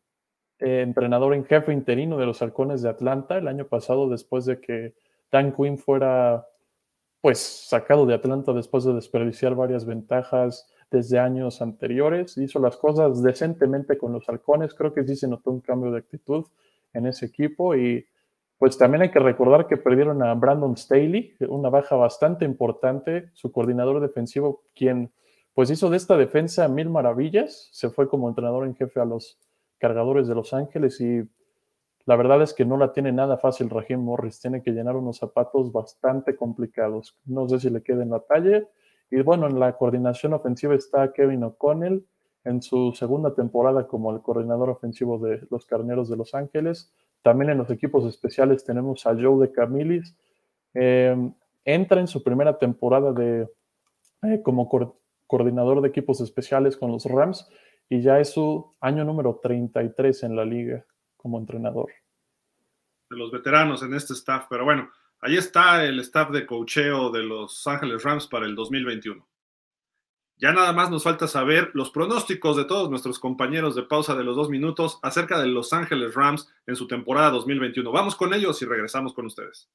eh, 0.59 0.83
entrenador 0.83 1.35
en 1.35 1.45
jefe 1.45 1.73
interino 1.73 2.19
de 2.19 2.27
los 2.27 2.41
Halcones 2.41 2.83
de 2.83 2.91
Atlanta 2.91 3.37
el 3.37 3.49
año 3.49 3.67
pasado, 3.67 4.09
después 4.09 4.45
de 4.45 4.61
que 4.61 4.95
Dan 5.31 5.53
Quinn 5.53 5.79
fuera 5.79 6.47
pues 7.21 7.39
sacado 7.39 8.05
de 8.05 8.15
Atlanta 8.15 8.53
después 8.53 8.85
de 8.85 8.95
desperdiciar 8.95 9.55
varias 9.55 9.87
ventajas 9.87 10.69
desde 10.91 11.21
años 11.21 11.63
anteriores. 11.63 12.37
Hizo 12.37 12.59
las 12.59 12.77
cosas 12.77 13.23
decentemente 13.23 13.97
con 13.97 14.13
los 14.13 14.29
halcones. 14.29 14.75
Creo 14.75 14.93
que 14.93 15.05
sí 15.05 15.17
se 15.17 15.29
notó 15.29 15.53
un 15.53 15.61
cambio 15.61 15.93
de 15.93 15.99
actitud 15.99 16.45
en 16.93 17.07
ese 17.07 17.27
equipo 17.27 17.77
y 17.77 18.07
pues 18.63 18.79
también 18.79 19.03
hay 19.03 19.11
que 19.11 19.19
recordar 19.19 19.67
que 19.67 19.77
perdieron 19.77 20.23
a 20.23 20.35
Brandon 20.35 20.77
Staley, 20.77 21.35
una 21.49 21.69
baja 21.69 21.97
bastante 21.97 22.45
importante, 22.45 23.29
su 23.33 23.51
coordinador 23.51 24.01
defensivo, 24.01 24.63
quien 24.73 25.11
pues 25.53 25.69
hizo 25.71 25.91
de 25.91 25.97
esta 25.97 26.17
defensa 26.17 26.69
mil 26.69 26.89
maravillas, 26.89 27.71
se 27.73 27.91
fue 27.91 28.09
como 28.09 28.29
entrenador 28.29 28.65
en 28.65 28.77
jefe 28.77 29.01
a 29.01 29.05
los 29.05 29.37
cargadores 29.79 30.29
de 30.29 30.37
Los 30.37 30.55
Ángeles 30.55 31.01
y 31.01 31.29
La 32.07 32.15
verdad 32.15 32.41
es 32.41 32.55
que 32.55 32.65
no 32.65 32.77
la 32.77 32.93
tiene 32.93 33.11
nada 33.11 33.37
fácil 33.37 33.69
Raheem 33.69 33.99
Morris, 33.99 34.39
tiene 34.39 34.63
que 34.63 34.71
llenar 34.71 34.95
unos 34.95 35.17
zapatos 35.17 35.73
bastante 35.73 36.37
complicados. 36.37 37.17
No 37.25 37.49
sé 37.49 37.59
si 37.59 37.69
le 37.69 37.83
queda 37.83 38.05
en 38.05 38.11
la 38.11 38.21
talla. 38.21 38.63
Y 39.11 39.23
bueno, 39.23 39.49
en 39.49 39.59
la 39.59 39.77
coordinación 39.77 40.35
ofensiva 40.35 40.77
está 40.77 41.13
Kevin 41.13 41.43
O'Connell 41.43 42.07
en 42.45 42.63
su 42.63 42.93
segunda 42.93 43.35
temporada 43.35 43.89
como 43.89 44.13
el 44.13 44.23
coordinador 44.23 44.71
ofensivo 44.71 45.19
de 45.19 45.49
los 45.51 45.67
Carneros 45.67 46.09
de 46.09 46.17
Los 46.17 46.33
Ángeles. 46.33 46.93
También 47.23 47.51
en 47.51 47.59
los 47.59 47.71
equipos 47.71 48.05
especiales 48.05 48.65
tenemos 48.65 49.07
a 49.07 49.15
Joe 49.15 49.47
de 49.47 49.53
Camilis. 49.53 50.17
Eh, 50.75 51.17
entra 51.65 52.01
en 52.01 52.09
su 52.09 52.23
primera 52.23 52.59
temporada 52.59 53.13
de, 53.13 53.49
eh, 54.23 54.43
como 54.43 54.69
coordinador 55.27 55.81
de 55.81 55.89
equipos 55.89 56.21
especiales 56.21 56.77
con 56.77 56.91
los 56.91 57.05
Rams 57.07 57.49
y 57.89 58.03
ya 58.03 58.19
es 58.19 58.31
su 58.31 58.75
año 58.81 59.05
número 59.05 59.39
33 59.43 60.23
en 60.25 60.37
la 60.37 60.45
liga 60.45 60.85
como 61.17 61.39
entrenador. 61.39 61.91
De 63.11 63.17
los 63.17 63.31
veteranos 63.31 63.83
en 63.83 63.95
este 63.95 64.15
staff, 64.15 64.47
pero 64.49 64.65
bueno, 64.65 64.91
ahí 65.21 65.37
está 65.37 65.85
el 65.85 66.01
staff 66.01 66.31
de 66.31 66.47
cocheo 66.47 67.11
de 67.11 67.23
los 67.23 67.67
Ángeles 67.67 68.03
Rams 68.03 68.27
para 68.27 68.47
el 68.47 68.55
2021. 68.55 69.25
Ya 70.43 70.53
nada 70.53 70.73
más 70.73 70.91
nos 70.91 71.05
falta 71.05 71.29
saber 71.29 71.71
los 71.73 71.91
pronósticos 71.91 72.57
de 72.57 72.65
todos 72.65 72.91
nuestros 72.91 73.21
compañeros 73.21 73.77
de 73.77 73.85
pausa 73.85 74.17
de 74.17 74.25
los 74.25 74.35
dos 74.35 74.51
minutos 74.51 74.99
acerca 75.01 75.41
de 75.41 75.47
Los 75.47 75.73
Ángeles 75.73 76.17
Rams 76.17 76.53
en 76.67 76.75
su 76.75 76.89
temporada 76.89 77.31
2021. 77.31 77.93
Vamos 77.93 78.17
con 78.17 78.35
ellos 78.35 78.61
y 78.61 78.65
regresamos 78.65 79.13
con 79.13 79.27
ustedes. 79.27 79.69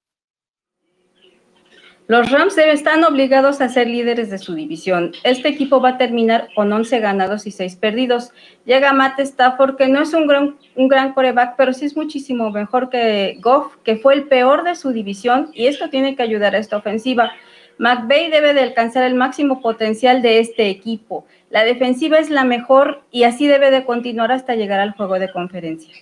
Los 2.07 2.29
Rams 2.31 2.57
están 2.57 3.05
obligados 3.05 3.62
a 3.62 3.69
ser 3.69 3.88
líderes 3.88 4.29
de 4.29 4.39
su 4.39 4.55
división. 4.55 5.13
Este 5.24 5.47
equipo 5.47 5.79
va 5.79 5.91
a 5.91 5.97
terminar 5.97 6.50
con 6.53 6.71
11 6.74 7.00
ganados 7.00 7.47
y 7.47 7.51
6 7.51 7.77
perdidos. 7.77 8.31
Llega 8.65 8.91
Matt 8.91 9.21
Stafford, 9.21 9.77
que 9.77 9.88
no 9.88 10.01
es 10.01 10.13
un 10.13 10.27
gran, 10.27 10.57
un 10.75 10.89
gran 10.89 11.13
coreback, 11.13 11.55
pero 11.55 11.71
sí 11.71 11.86
es 11.86 11.95
muchísimo 11.95 12.51
mejor 12.51 12.89
que 12.89 13.38
Goff, 13.39 13.77
que 13.86 13.95
fue 13.95 14.15
el 14.15 14.24
peor 14.27 14.65
de 14.65 14.75
su 14.75 14.91
división, 14.91 15.50
y 15.53 15.67
esto 15.67 15.89
tiene 15.89 16.17
que 16.17 16.24
ayudar 16.24 16.55
a 16.55 16.59
esta 16.59 16.75
ofensiva. 16.75 17.31
McVay 17.79 18.29
debe 18.29 18.53
de 18.53 18.62
alcanzar 18.62 19.03
el 19.03 19.15
máximo 19.15 19.62
potencial 19.62 20.22
de 20.22 20.39
este 20.39 20.69
equipo. 20.69 21.25
La 21.50 21.63
defensiva 21.63 22.19
es 22.19 22.29
la 22.29 22.43
mejor 22.43 23.03
y 23.12 23.24
así 23.24 23.48
debe 23.48 23.72
de 23.72 23.86
continuar 23.86 24.31
hasta 24.31 24.55
llegar 24.55 24.79
al 24.79 24.93
juego 24.93 25.19
de 25.19 25.31
conferencia. 25.31 25.93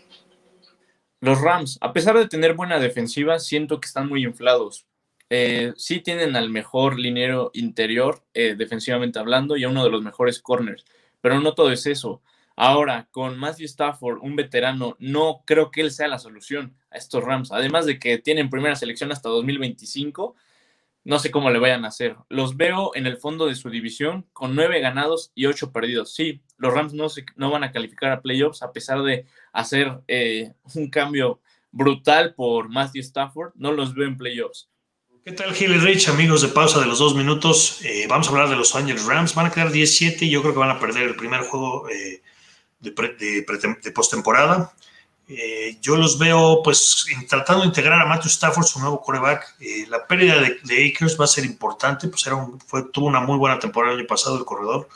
Los 1.21 1.41
Rams, 1.41 1.77
a 1.81 1.93
pesar 1.93 2.17
de 2.17 2.27
tener 2.27 2.53
buena 2.53 2.79
defensiva, 2.79 3.39
siento 3.39 3.79
que 3.79 3.87
están 3.87 4.07
muy 4.07 4.23
inflados 4.23 4.85
eh, 5.29 5.73
sí 5.75 6.01
tienen 6.01 6.35
al 6.35 6.49
mejor 6.49 6.99
liniero 6.99 7.49
interior, 7.53 8.23
eh, 8.33 8.55
defensivamente 8.55 9.19
hablando, 9.19 9.57
y 9.57 9.63
a 9.63 9.69
uno 9.69 9.83
de 9.83 9.89
los 9.89 10.03
mejores 10.03 10.39
corners, 10.39 10.85
pero 11.21 11.39
no 11.39 11.53
todo 11.55 11.71
es 11.71 11.85
eso. 11.87 12.21
Ahora, 12.55 13.07
con 13.11 13.37
Matthew 13.37 13.65
Stafford, 13.65 14.19
un 14.21 14.35
veterano, 14.35 14.95
no 14.99 15.43
creo 15.45 15.71
que 15.71 15.81
él 15.81 15.91
sea 15.91 16.07
la 16.07 16.19
solución 16.19 16.75
a 16.89 16.97
estos 16.97 17.23
Rams. 17.23 17.51
Además 17.51 17.85
de 17.85 17.99
que 17.99 18.17
tienen 18.17 18.49
primera 18.49 18.75
selección 18.75 19.11
hasta 19.11 19.29
2025, 19.29 20.35
no 21.05 21.19
sé 21.19 21.31
cómo 21.31 21.51
le 21.51 21.59
vayan 21.59 21.85
a 21.85 21.89
hacer. 21.89 22.17
Los 22.29 22.57
veo 22.57 22.91
en 22.95 23.05
el 23.05 23.17
fondo 23.17 23.45
de 23.45 23.55
su 23.55 23.69
división 23.69 24.25
con 24.33 24.55
nueve 24.55 24.79
ganados 24.79 25.31
y 25.35 25.45
ocho 25.45 25.71
perdidos. 25.71 26.13
Sí, 26.13 26.41
los 26.57 26.73
Rams 26.73 26.93
no, 26.93 27.09
se, 27.09 27.25
no 27.35 27.51
van 27.51 27.63
a 27.63 27.71
calificar 27.71 28.11
a 28.11 28.21
playoffs 28.21 28.63
a 28.63 28.73
pesar 28.73 29.03
de 29.03 29.25
hacer 29.53 29.99
eh, 30.07 30.53
un 30.73 30.89
cambio 30.89 31.39
brutal 31.71 32.33
por 32.33 32.69
Matthew 32.69 33.01
Stafford. 33.01 33.53
No 33.55 33.71
los 33.71 33.93
veo 33.93 34.07
en 34.07 34.17
playoffs. 34.17 34.67
¿Qué 35.23 35.31
tal, 35.31 35.53
Gil 35.53 35.79
Rich, 35.79 36.09
amigos 36.09 36.41
de 36.41 36.47
pausa 36.47 36.79
de 36.79 36.87
los 36.87 36.99
dos 36.99 37.15
minutos? 37.15 37.81
Eh, 37.83 38.05
vamos 38.07 38.27
a 38.27 38.31
hablar 38.31 38.49
de 38.49 38.55
los 38.55 38.75
Angeles 38.75 39.05
Rams. 39.05 39.35
Van 39.35 39.45
a 39.45 39.51
quedar 39.51 39.71
17 39.71 40.25
y 40.25 40.29
yo 40.31 40.41
creo 40.41 40.53
que 40.53 40.59
van 40.59 40.69
a 40.69 40.79
perder 40.79 41.03
el 41.03 41.15
primer 41.15 41.41
juego 41.41 41.87
eh, 41.89 42.21
de, 42.79 43.91
postemporada. 43.93 44.73
Eh, 45.27 45.77
yo 45.81 45.95
los 45.95 46.19
veo, 46.19 46.61
pues, 46.63 47.05
tratando 47.27 47.61
de 47.61 47.67
integrar 47.69 48.01
a 48.01 48.05
Matthew 48.05 48.29
Stafford, 48.29 48.65
su 48.65 48.79
nuevo 48.79 49.01
coreback. 49.01 49.55
la 49.89 50.05
pérdida 50.05 50.39
de, 50.39 50.91
Akers 50.91 51.19
va 51.19 51.25
a 51.25 51.27
ser 51.27 51.45
importante, 51.45 52.07
pues 52.07 52.25
era 52.27 52.37
tuvo 52.93 53.07
una 53.07 53.19
muy 53.19 53.37
buena 53.37 53.59
temporada 53.59 53.93
el 53.93 53.99
año 53.99 54.07
pasado 54.07 54.37
el 54.37 54.45
corredor. 54.45 54.87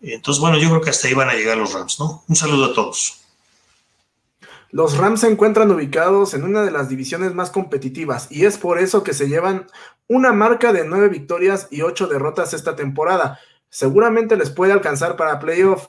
entonces, 0.00 0.40
bueno, 0.40 0.58
yo 0.58 0.68
creo 0.68 0.80
que 0.82 0.90
hasta 0.90 1.08
ahí 1.08 1.14
van 1.14 1.30
a 1.30 1.34
llegar 1.34 1.56
los 1.56 1.72
Rams, 1.72 1.98
¿no? 1.98 2.24
Un 2.28 2.36
saludo 2.36 2.66
a 2.66 2.74
todos. 2.74 3.24
Los 4.74 4.96
Rams 4.96 5.20
se 5.20 5.30
encuentran 5.30 5.70
ubicados 5.70 6.34
en 6.34 6.42
una 6.42 6.62
de 6.62 6.72
las 6.72 6.88
divisiones 6.88 7.32
más 7.32 7.50
competitivas 7.50 8.26
y 8.28 8.44
es 8.44 8.58
por 8.58 8.80
eso 8.80 9.04
que 9.04 9.14
se 9.14 9.28
llevan 9.28 9.68
una 10.08 10.32
marca 10.32 10.72
de 10.72 10.84
nueve 10.84 11.08
victorias 11.08 11.68
y 11.70 11.82
ocho 11.82 12.08
derrotas 12.08 12.54
esta 12.54 12.74
temporada. 12.74 13.38
Seguramente 13.70 14.36
les 14.36 14.50
puede 14.50 14.72
alcanzar 14.72 15.14
para 15.14 15.38
playoff, 15.38 15.86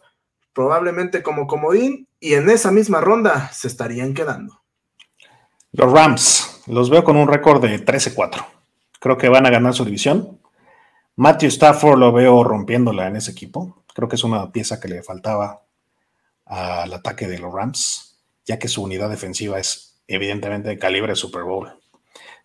probablemente 0.56 1.22
como 1.22 1.46
comodín, 1.46 2.08
y 2.20 2.34
en 2.34 2.50
esa 2.50 2.72
misma 2.72 3.02
ronda 3.02 3.52
se 3.54 3.68
estarían 3.68 4.16
quedando. 4.16 4.62
Los 5.74 5.92
Rams, 5.92 6.64
los 6.66 6.90
veo 6.90 7.04
con 7.04 7.18
un 7.18 7.28
récord 7.28 7.62
de 7.62 7.86
13-4. 7.86 8.44
Creo 9.00 9.18
que 9.20 9.30
van 9.30 9.46
a 9.46 9.52
ganar 9.52 9.76
su 9.76 9.86
división. 9.86 10.40
Matthew 11.18 11.50
Stafford 11.50 12.00
lo 12.00 12.12
veo 12.12 12.44
rompiéndola 12.44 13.08
en 13.08 13.18
ese 13.18 13.30
equipo. 13.30 13.84
Creo 13.94 14.10
que 14.10 14.16
es 14.16 14.24
una 14.24 14.52
pieza 14.52 14.80
que 14.80 14.88
le 14.88 15.04
faltaba 15.04 15.62
al 16.46 16.92
ataque 16.92 17.28
de 17.28 17.38
los 17.38 17.54
Rams 17.54 18.06
ya 18.46 18.60
que 18.60 18.68
su 18.68 18.84
unidad 18.84 19.10
defensiva 19.10 19.60
es 19.60 20.00
evidentemente 20.08 20.70
de 20.70 20.80
calibre 20.80 21.16
Super 21.16 21.44
Bowl. 21.44 21.74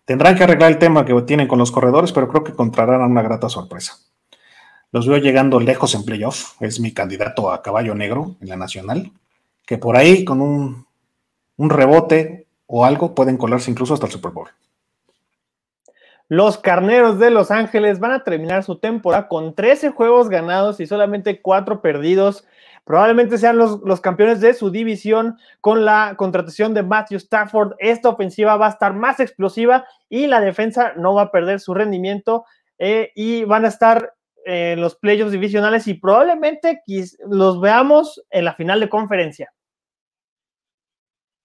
Tendrán 0.03 0.35
que 0.35 0.43
arreglar 0.43 0.71
el 0.71 0.79
tema 0.79 1.05
que 1.05 1.13
tienen 1.21 1.47
con 1.47 1.59
los 1.59 1.71
corredores, 1.71 2.11
pero 2.11 2.27
creo 2.27 2.43
que 2.43 2.51
encontrarán 2.51 3.01
una 3.01 3.21
grata 3.21 3.47
sorpresa. 3.49 3.97
Los 4.91 5.07
veo 5.07 5.17
llegando 5.17 5.59
lejos 5.59 5.95
en 5.95 6.03
playoff. 6.03 6.61
Es 6.61 6.79
mi 6.79 6.93
candidato 6.93 7.51
a 7.51 7.61
caballo 7.61 7.95
negro 7.95 8.35
en 8.41 8.49
la 8.49 8.57
nacional, 8.57 9.11
que 9.65 9.77
por 9.77 9.95
ahí 9.95 10.25
con 10.25 10.41
un, 10.41 10.85
un 11.57 11.69
rebote 11.69 12.47
o 12.67 12.85
algo 12.85 13.15
pueden 13.15 13.37
colarse 13.37 13.71
incluso 13.71 13.93
hasta 13.93 14.07
el 14.07 14.11
Super 14.11 14.31
Bowl. 14.31 14.49
Los 16.27 16.57
Carneros 16.57 17.19
de 17.19 17.29
Los 17.29 17.51
Ángeles 17.51 17.99
van 17.99 18.11
a 18.11 18.23
terminar 18.23 18.63
su 18.63 18.77
temporada 18.77 19.27
con 19.27 19.53
13 19.53 19.89
juegos 19.89 20.29
ganados 20.29 20.79
y 20.79 20.87
solamente 20.87 21.41
4 21.41 21.81
perdidos. 21.81 22.47
Probablemente 22.85 23.37
sean 23.37 23.57
los, 23.57 24.01
campeones 24.01 24.39
de 24.39 24.53
su 24.53 24.71
división 24.71 25.37
con 25.59 25.83
la 25.83 26.15
contratación 26.17 26.73
de 26.73 26.83
Matthew 26.83 27.17
Stafford. 27.17 27.73
Esta 27.79 28.07
ofensiva 28.07 28.55
va 28.55 28.67
a 28.67 28.69
estar 28.69 28.93
más 28.93 29.19
explosiva 29.19 29.85
y 30.07 30.27
la 30.27 30.39
defensa 30.39 30.93
no 30.95 31.13
va 31.13 31.23
a 31.23 31.31
perder 31.31 31.59
su 31.59 31.73
rendimiento 31.73 32.45
eh, 32.79 33.11
y 33.13 33.43
van 33.43 33.65
a 33.65 33.67
estar 33.67 34.13
en 34.45 34.81
los 34.81 34.95
playoffs 34.95 35.31
divisionales 35.31 35.87
y 35.87 35.95
probablemente 35.95 36.81
los 37.29 37.59
veamos 37.61 38.23
en 38.29 38.45
la 38.45 38.55
final 38.55 38.79
de 38.79 38.89
conferencia. 38.89 39.53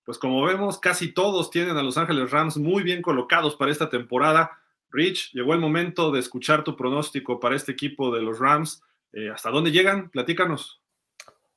Pues 0.05 0.19
como 0.19 0.43
vemos, 0.45 0.79
casi 0.79 1.13
todos 1.13 1.51
tienen 1.51 1.77
a 1.77 1.83
Los 1.83 1.99
Ángeles 1.99 2.31
Rams 2.31 2.57
muy 2.57 2.85
bien 2.85 3.03
colocados 3.03 3.57
para 3.57 3.73
esta 3.73 3.91
temporada. 3.91 4.53
Rich, 4.91 5.33
llegó 5.33 5.53
el 5.53 5.61
momento 5.61 6.13
de 6.13 6.21
escuchar 6.21 6.63
tu 6.63 6.77
pronóstico 6.77 7.41
para 7.41 7.57
este 7.57 7.73
equipo 7.73 8.15
de 8.15 8.23
los 8.23 8.39
Rams. 8.39 8.85
Eh, 9.13 9.31
¿Hasta 9.31 9.51
dónde 9.51 9.73
llegan? 9.73 10.11
Platícanos. 10.11 10.81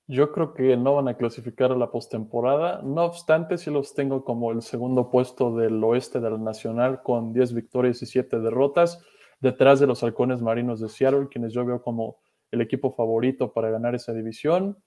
Yo 0.07 0.31
creo 0.31 0.55
que 0.55 0.75
no 0.75 0.95
van 0.95 1.07
a 1.07 1.17
clasificar 1.17 1.71
a 1.71 1.75
la 1.75 1.91
postemporada. 1.91 2.81
No 2.81 3.03
obstante, 3.03 3.59
sí 3.59 3.69
los 3.69 3.93
tengo 3.93 4.25
como 4.25 4.51
el 4.51 4.63
segundo 4.63 5.11
puesto 5.11 5.55
del 5.55 5.83
oeste 5.83 6.19
del 6.19 6.43
Nacional 6.43 7.03
con 7.03 7.31
10 7.31 7.53
victorias 7.53 8.01
y 8.01 8.07
7 8.07 8.39
derrotas, 8.39 9.05
detrás 9.39 9.79
de 9.79 9.87
los 9.87 10.03
Halcones 10.03 10.41
Marinos 10.41 10.79
de 10.79 10.89
Seattle, 10.89 11.27
quienes 11.29 11.53
yo 11.53 11.65
veo 11.65 11.81
como 11.81 12.17
el 12.51 12.61
equipo 12.61 12.91
favorito 12.91 13.53
para 13.53 13.69
ganar 13.69 13.95
esa 13.95 14.13
división. 14.13 14.77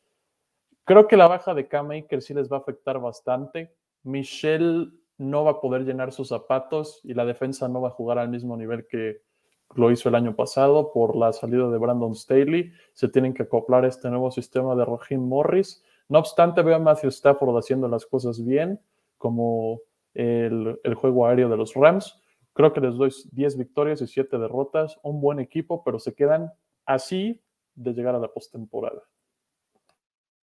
Creo 0.85 1.07
que 1.07 1.17
la 1.17 1.29
baja 1.29 1.55
de 1.55 1.69
Cam 1.69 1.91
Akers 1.93 2.27
sí 2.27 2.35
les 2.35 2.51
va 2.51 2.57
a 2.57 2.61
afectar 2.61 3.01
bastante. 3.01 3.75
Michelle 4.03 4.89
no 5.19 5.45
va 5.45 5.53
a 5.53 5.61
poder 5.61 5.85
llenar 5.85 6.13
sus 6.13 6.29
zapatos 6.29 7.01
y 7.05 7.15
la 7.15 7.25
defensa 7.25 7.69
no 7.69 7.81
va 7.81 7.89
a 7.89 7.93
jugar 7.93 8.19
al 8.19 8.29
mismo 8.29 8.57
nivel 8.57 8.87
que, 8.87 9.23
lo 9.75 9.91
hizo 9.91 10.09
el 10.09 10.15
año 10.15 10.35
pasado 10.37 10.93
por 10.93 11.17
la 11.17 11.33
salida 11.33 11.69
de 11.71 11.79
Brandon 11.79 12.15
Staley. 12.15 12.73
Se 12.93 13.09
tienen 13.09 13.35
que 13.35 13.45
acoplar 13.45 13.85
a 13.85 13.89
este 13.89 14.11
nuevo 14.11 14.31
sistema 14.31 14.75
de 14.75 14.85
Raheem 14.85 15.21
Morris. 15.21 15.83
No 16.09 16.19
obstante, 16.19 16.63
veo 16.63 16.77
a 16.77 16.79
Matthew 16.79 17.09
Stafford 17.09 17.57
haciendo 17.57 17.89
las 17.89 18.07
cosas 18.07 18.45
bien, 18.45 18.81
como 19.17 19.81
el, 20.15 20.79
juego 20.95 21.27
aéreo 21.27 21.49
de 21.49 21.57
los 21.57 21.75
Rams. 21.75 22.22
Creo 22.55 22.73
que 22.73 22.81
les 22.81 22.95
doy 22.95 23.13
10 23.33 23.57
victorias 23.57 24.03
y 24.03 24.07
7 24.07 24.39
derrotas. 24.39 24.99
Un 25.03 25.21
buen 25.21 25.41
equipo, 25.41 25.83
pero 25.85 25.99
se 25.99 26.15
quedan 26.15 26.53
así 26.87 27.41
de 27.75 27.93
llegar 27.93 28.15
a 28.15 28.19
la 28.19 28.29
postemporada. 28.29 29.03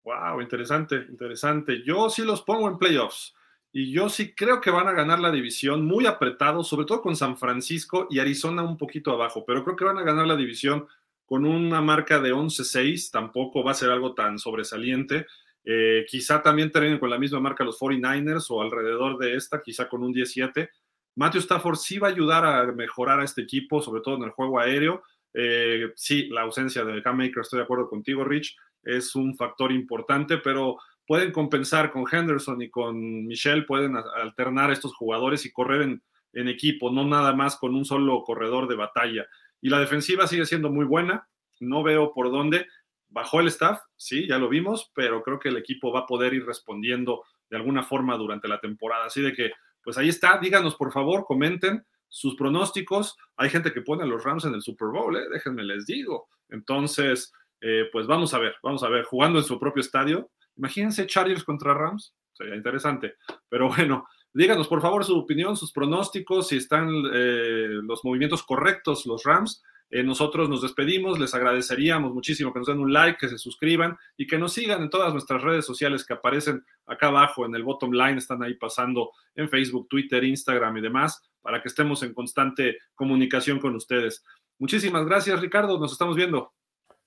Wow, 0.04 0.40
interesante, 0.40 1.04
interesante. 1.08 1.82
Yo 1.84 2.08
sí 2.10 2.22
los 2.22 2.42
pongo 2.42 2.68
en 2.68 2.78
playoffs. 2.78 3.34
Y 3.72 3.92
yo 3.92 4.08
sí 4.08 4.34
creo 4.34 4.60
que 4.60 4.70
van 4.70 4.88
a 4.88 4.92
ganar 4.92 5.18
la 5.18 5.30
división 5.30 5.84
muy 5.84 6.06
apretado, 6.06 6.64
sobre 6.64 6.86
todo 6.86 7.02
con 7.02 7.16
San 7.16 7.36
Francisco 7.36 8.06
y 8.08 8.20
Arizona 8.20 8.62
un 8.62 8.78
poquito 8.78 9.10
abajo, 9.10 9.44
pero 9.44 9.64
creo 9.64 9.76
que 9.76 9.84
van 9.84 9.98
a 9.98 10.02
ganar 10.02 10.26
la 10.26 10.36
división 10.36 10.86
con 11.26 11.44
una 11.44 11.82
marca 11.82 12.20
de 12.20 12.32
11-6, 12.32 13.10
tampoco 13.10 13.62
va 13.64 13.72
a 13.72 13.74
ser 13.74 13.90
algo 13.90 14.14
tan 14.14 14.38
sobresaliente. 14.38 15.26
Eh, 15.64 16.06
quizá 16.08 16.40
también 16.40 16.70
terminen 16.70 16.98
con 16.98 17.10
la 17.10 17.18
misma 17.18 17.40
marca 17.40 17.64
los 17.64 17.78
49ers 17.78 18.46
o 18.48 18.62
alrededor 18.62 19.18
de 19.18 19.34
esta, 19.34 19.60
quizá 19.60 19.88
con 19.88 20.04
un 20.04 20.12
17. 20.12 20.70
Matthew 21.16 21.40
Stafford 21.40 21.76
sí 21.76 21.98
va 21.98 22.08
a 22.08 22.10
ayudar 22.12 22.44
a 22.44 22.72
mejorar 22.72 23.20
a 23.20 23.24
este 23.24 23.42
equipo, 23.42 23.82
sobre 23.82 24.02
todo 24.02 24.16
en 24.16 24.24
el 24.24 24.30
juego 24.30 24.60
aéreo. 24.60 25.02
Eh, 25.34 25.92
sí, 25.96 26.28
la 26.28 26.42
ausencia 26.42 26.84
de 26.84 27.02
Cam 27.02 27.16
Maker, 27.16 27.40
estoy 27.40 27.58
de 27.58 27.64
acuerdo 27.64 27.88
contigo, 27.88 28.24
Rich, 28.24 28.56
es 28.82 29.14
un 29.16 29.34
factor 29.34 29.72
importante, 29.72 30.38
pero 30.38 30.78
pueden 31.06 31.32
compensar 31.32 31.90
con 31.90 32.04
Henderson 32.10 32.62
y 32.62 32.70
con 32.70 33.26
Michelle, 33.26 33.62
pueden 33.62 33.96
alternar 33.96 34.70
estos 34.70 34.94
jugadores 34.94 35.44
y 35.44 35.52
correr 35.52 35.82
en, 35.82 36.02
en 36.32 36.48
equipo, 36.48 36.90
no 36.90 37.04
nada 37.04 37.32
más 37.34 37.56
con 37.56 37.74
un 37.74 37.84
solo 37.84 38.22
corredor 38.22 38.68
de 38.68 38.76
batalla. 38.76 39.26
Y 39.60 39.70
la 39.70 39.80
defensiva 39.80 40.26
sigue 40.26 40.46
siendo 40.46 40.70
muy 40.70 40.84
buena, 40.84 41.28
no 41.60 41.82
veo 41.82 42.12
por 42.12 42.30
dónde. 42.30 42.66
Bajó 43.08 43.40
el 43.40 43.48
staff, 43.48 43.80
sí, 43.96 44.26
ya 44.28 44.38
lo 44.38 44.48
vimos, 44.48 44.90
pero 44.94 45.22
creo 45.22 45.38
que 45.38 45.48
el 45.48 45.56
equipo 45.56 45.92
va 45.92 46.00
a 46.00 46.06
poder 46.06 46.34
ir 46.34 46.44
respondiendo 46.44 47.24
de 47.48 47.56
alguna 47.56 47.82
forma 47.82 48.16
durante 48.16 48.48
la 48.48 48.60
temporada. 48.60 49.06
Así 49.06 49.22
de 49.22 49.32
que, 49.32 49.52
pues 49.86 49.96
ahí 49.98 50.08
está, 50.08 50.36
díganos 50.42 50.74
por 50.74 50.92
favor, 50.92 51.24
comenten 51.26 51.86
sus 52.08 52.34
pronósticos. 52.34 53.16
Hay 53.36 53.50
gente 53.50 53.72
que 53.72 53.82
pone 53.82 54.02
a 54.02 54.06
los 54.06 54.24
Rams 54.24 54.44
en 54.44 54.52
el 54.52 54.60
Super 54.60 54.88
Bowl, 54.88 55.16
¿eh? 55.16 55.28
déjenme 55.30 55.62
les 55.62 55.86
digo. 55.86 56.26
Entonces, 56.48 57.32
eh, 57.60 57.84
pues 57.92 58.08
vamos 58.08 58.34
a 58.34 58.40
ver, 58.40 58.56
vamos 58.64 58.82
a 58.82 58.88
ver, 58.88 59.04
jugando 59.04 59.38
en 59.38 59.44
su 59.44 59.60
propio 59.60 59.82
estadio. 59.82 60.28
Imagínense 60.56 61.06
Chargers 61.06 61.44
contra 61.44 61.72
Rams, 61.72 62.16
sería 62.32 62.56
interesante. 62.56 63.14
Pero 63.48 63.68
bueno, 63.68 64.08
díganos 64.32 64.66
por 64.66 64.82
favor 64.82 65.04
su 65.04 65.16
opinión, 65.16 65.56
sus 65.56 65.70
pronósticos, 65.70 66.48
si 66.48 66.56
están 66.56 66.88
eh, 67.14 67.68
los 67.84 68.04
movimientos 68.04 68.42
correctos 68.42 69.06
los 69.06 69.22
Rams. 69.22 69.62
Eh, 69.90 70.02
nosotros 70.02 70.48
nos 70.48 70.62
despedimos, 70.62 71.18
les 71.18 71.32
agradeceríamos 71.34 72.12
muchísimo 72.12 72.52
que 72.52 72.58
nos 72.58 72.66
den 72.66 72.80
un 72.80 72.92
like, 72.92 73.18
que 73.18 73.28
se 73.28 73.38
suscriban 73.38 73.96
y 74.16 74.26
que 74.26 74.36
nos 74.36 74.52
sigan 74.52 74.82
en 74.82 74.90
todas 74.90 75.12
nuestras 75.12 75.42
redes 75.42 75.64
sociales 75.64 76.04
que 76.04 76.14
aparecen 76.14 76.64
acá 76.86 77.06
abajo 77.06 77.46
en 77.46 77.54
el 77.54 77.62
bottom 77.62 77.92
line, 77.92 78.18
están 78.18 78.42
ahí 78.42 78.54
pasando 78.54 79.12
en 79.34 79.48
Facebook, 79.48 79.88
Twitter, 79.88 80.24
Instagram 80.24 80.76
y 80.78 80.80
demás, 80.80 81.22
para 81.40 81.62
que 81.62 81.68
estemos 81.68 82.02
en 82.02 82.12
constante 82.14 82.78
comunicación 82.94 83.60
con 83.60 83.76
ustedes. 83.76 84.24
Muchísimas 84.58 85.04
gracias, 85.06 85.40
Ricardo, 85.40 85.78
nos 85.78 85.92
estamos 85.92 86.16
viendo. 86.16 86.52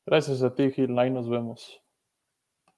Gracias 0.05 0.41
a 0.41 0.53
ti, 0.55 0.71
Gil, 0.71 0.97
ahí 0.97 1.09
nos 1.09 1.29
vemos. 1.29 1.81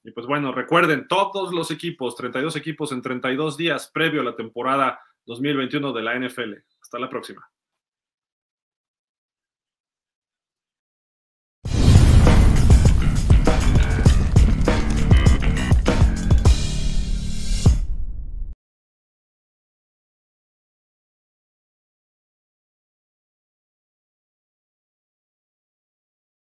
Y 0.04 0.12
pues 0.12 0.26
bueno, 0.26 0.52
recuerden, 0.52 1.08
todos 1.08 1.54
los 1.54 1.70
equipos, 1.70 2.16
32 2.16 2.56
equipos 2.56 2.92
en 2.92 3.04
32 3.04 3.56
días 3.56 3.92
previo 3.94 4.22
a 4.22 4.24
la 4.24 4.36
temporada 4.36 5.00
2021 5.26 5.94
de 5.94 6.02
la 6.02 6.20
NFL. 6.20 6.54
Hasta 6.82 6.98
la 6.98 7.08
próxima. 7.08 7.48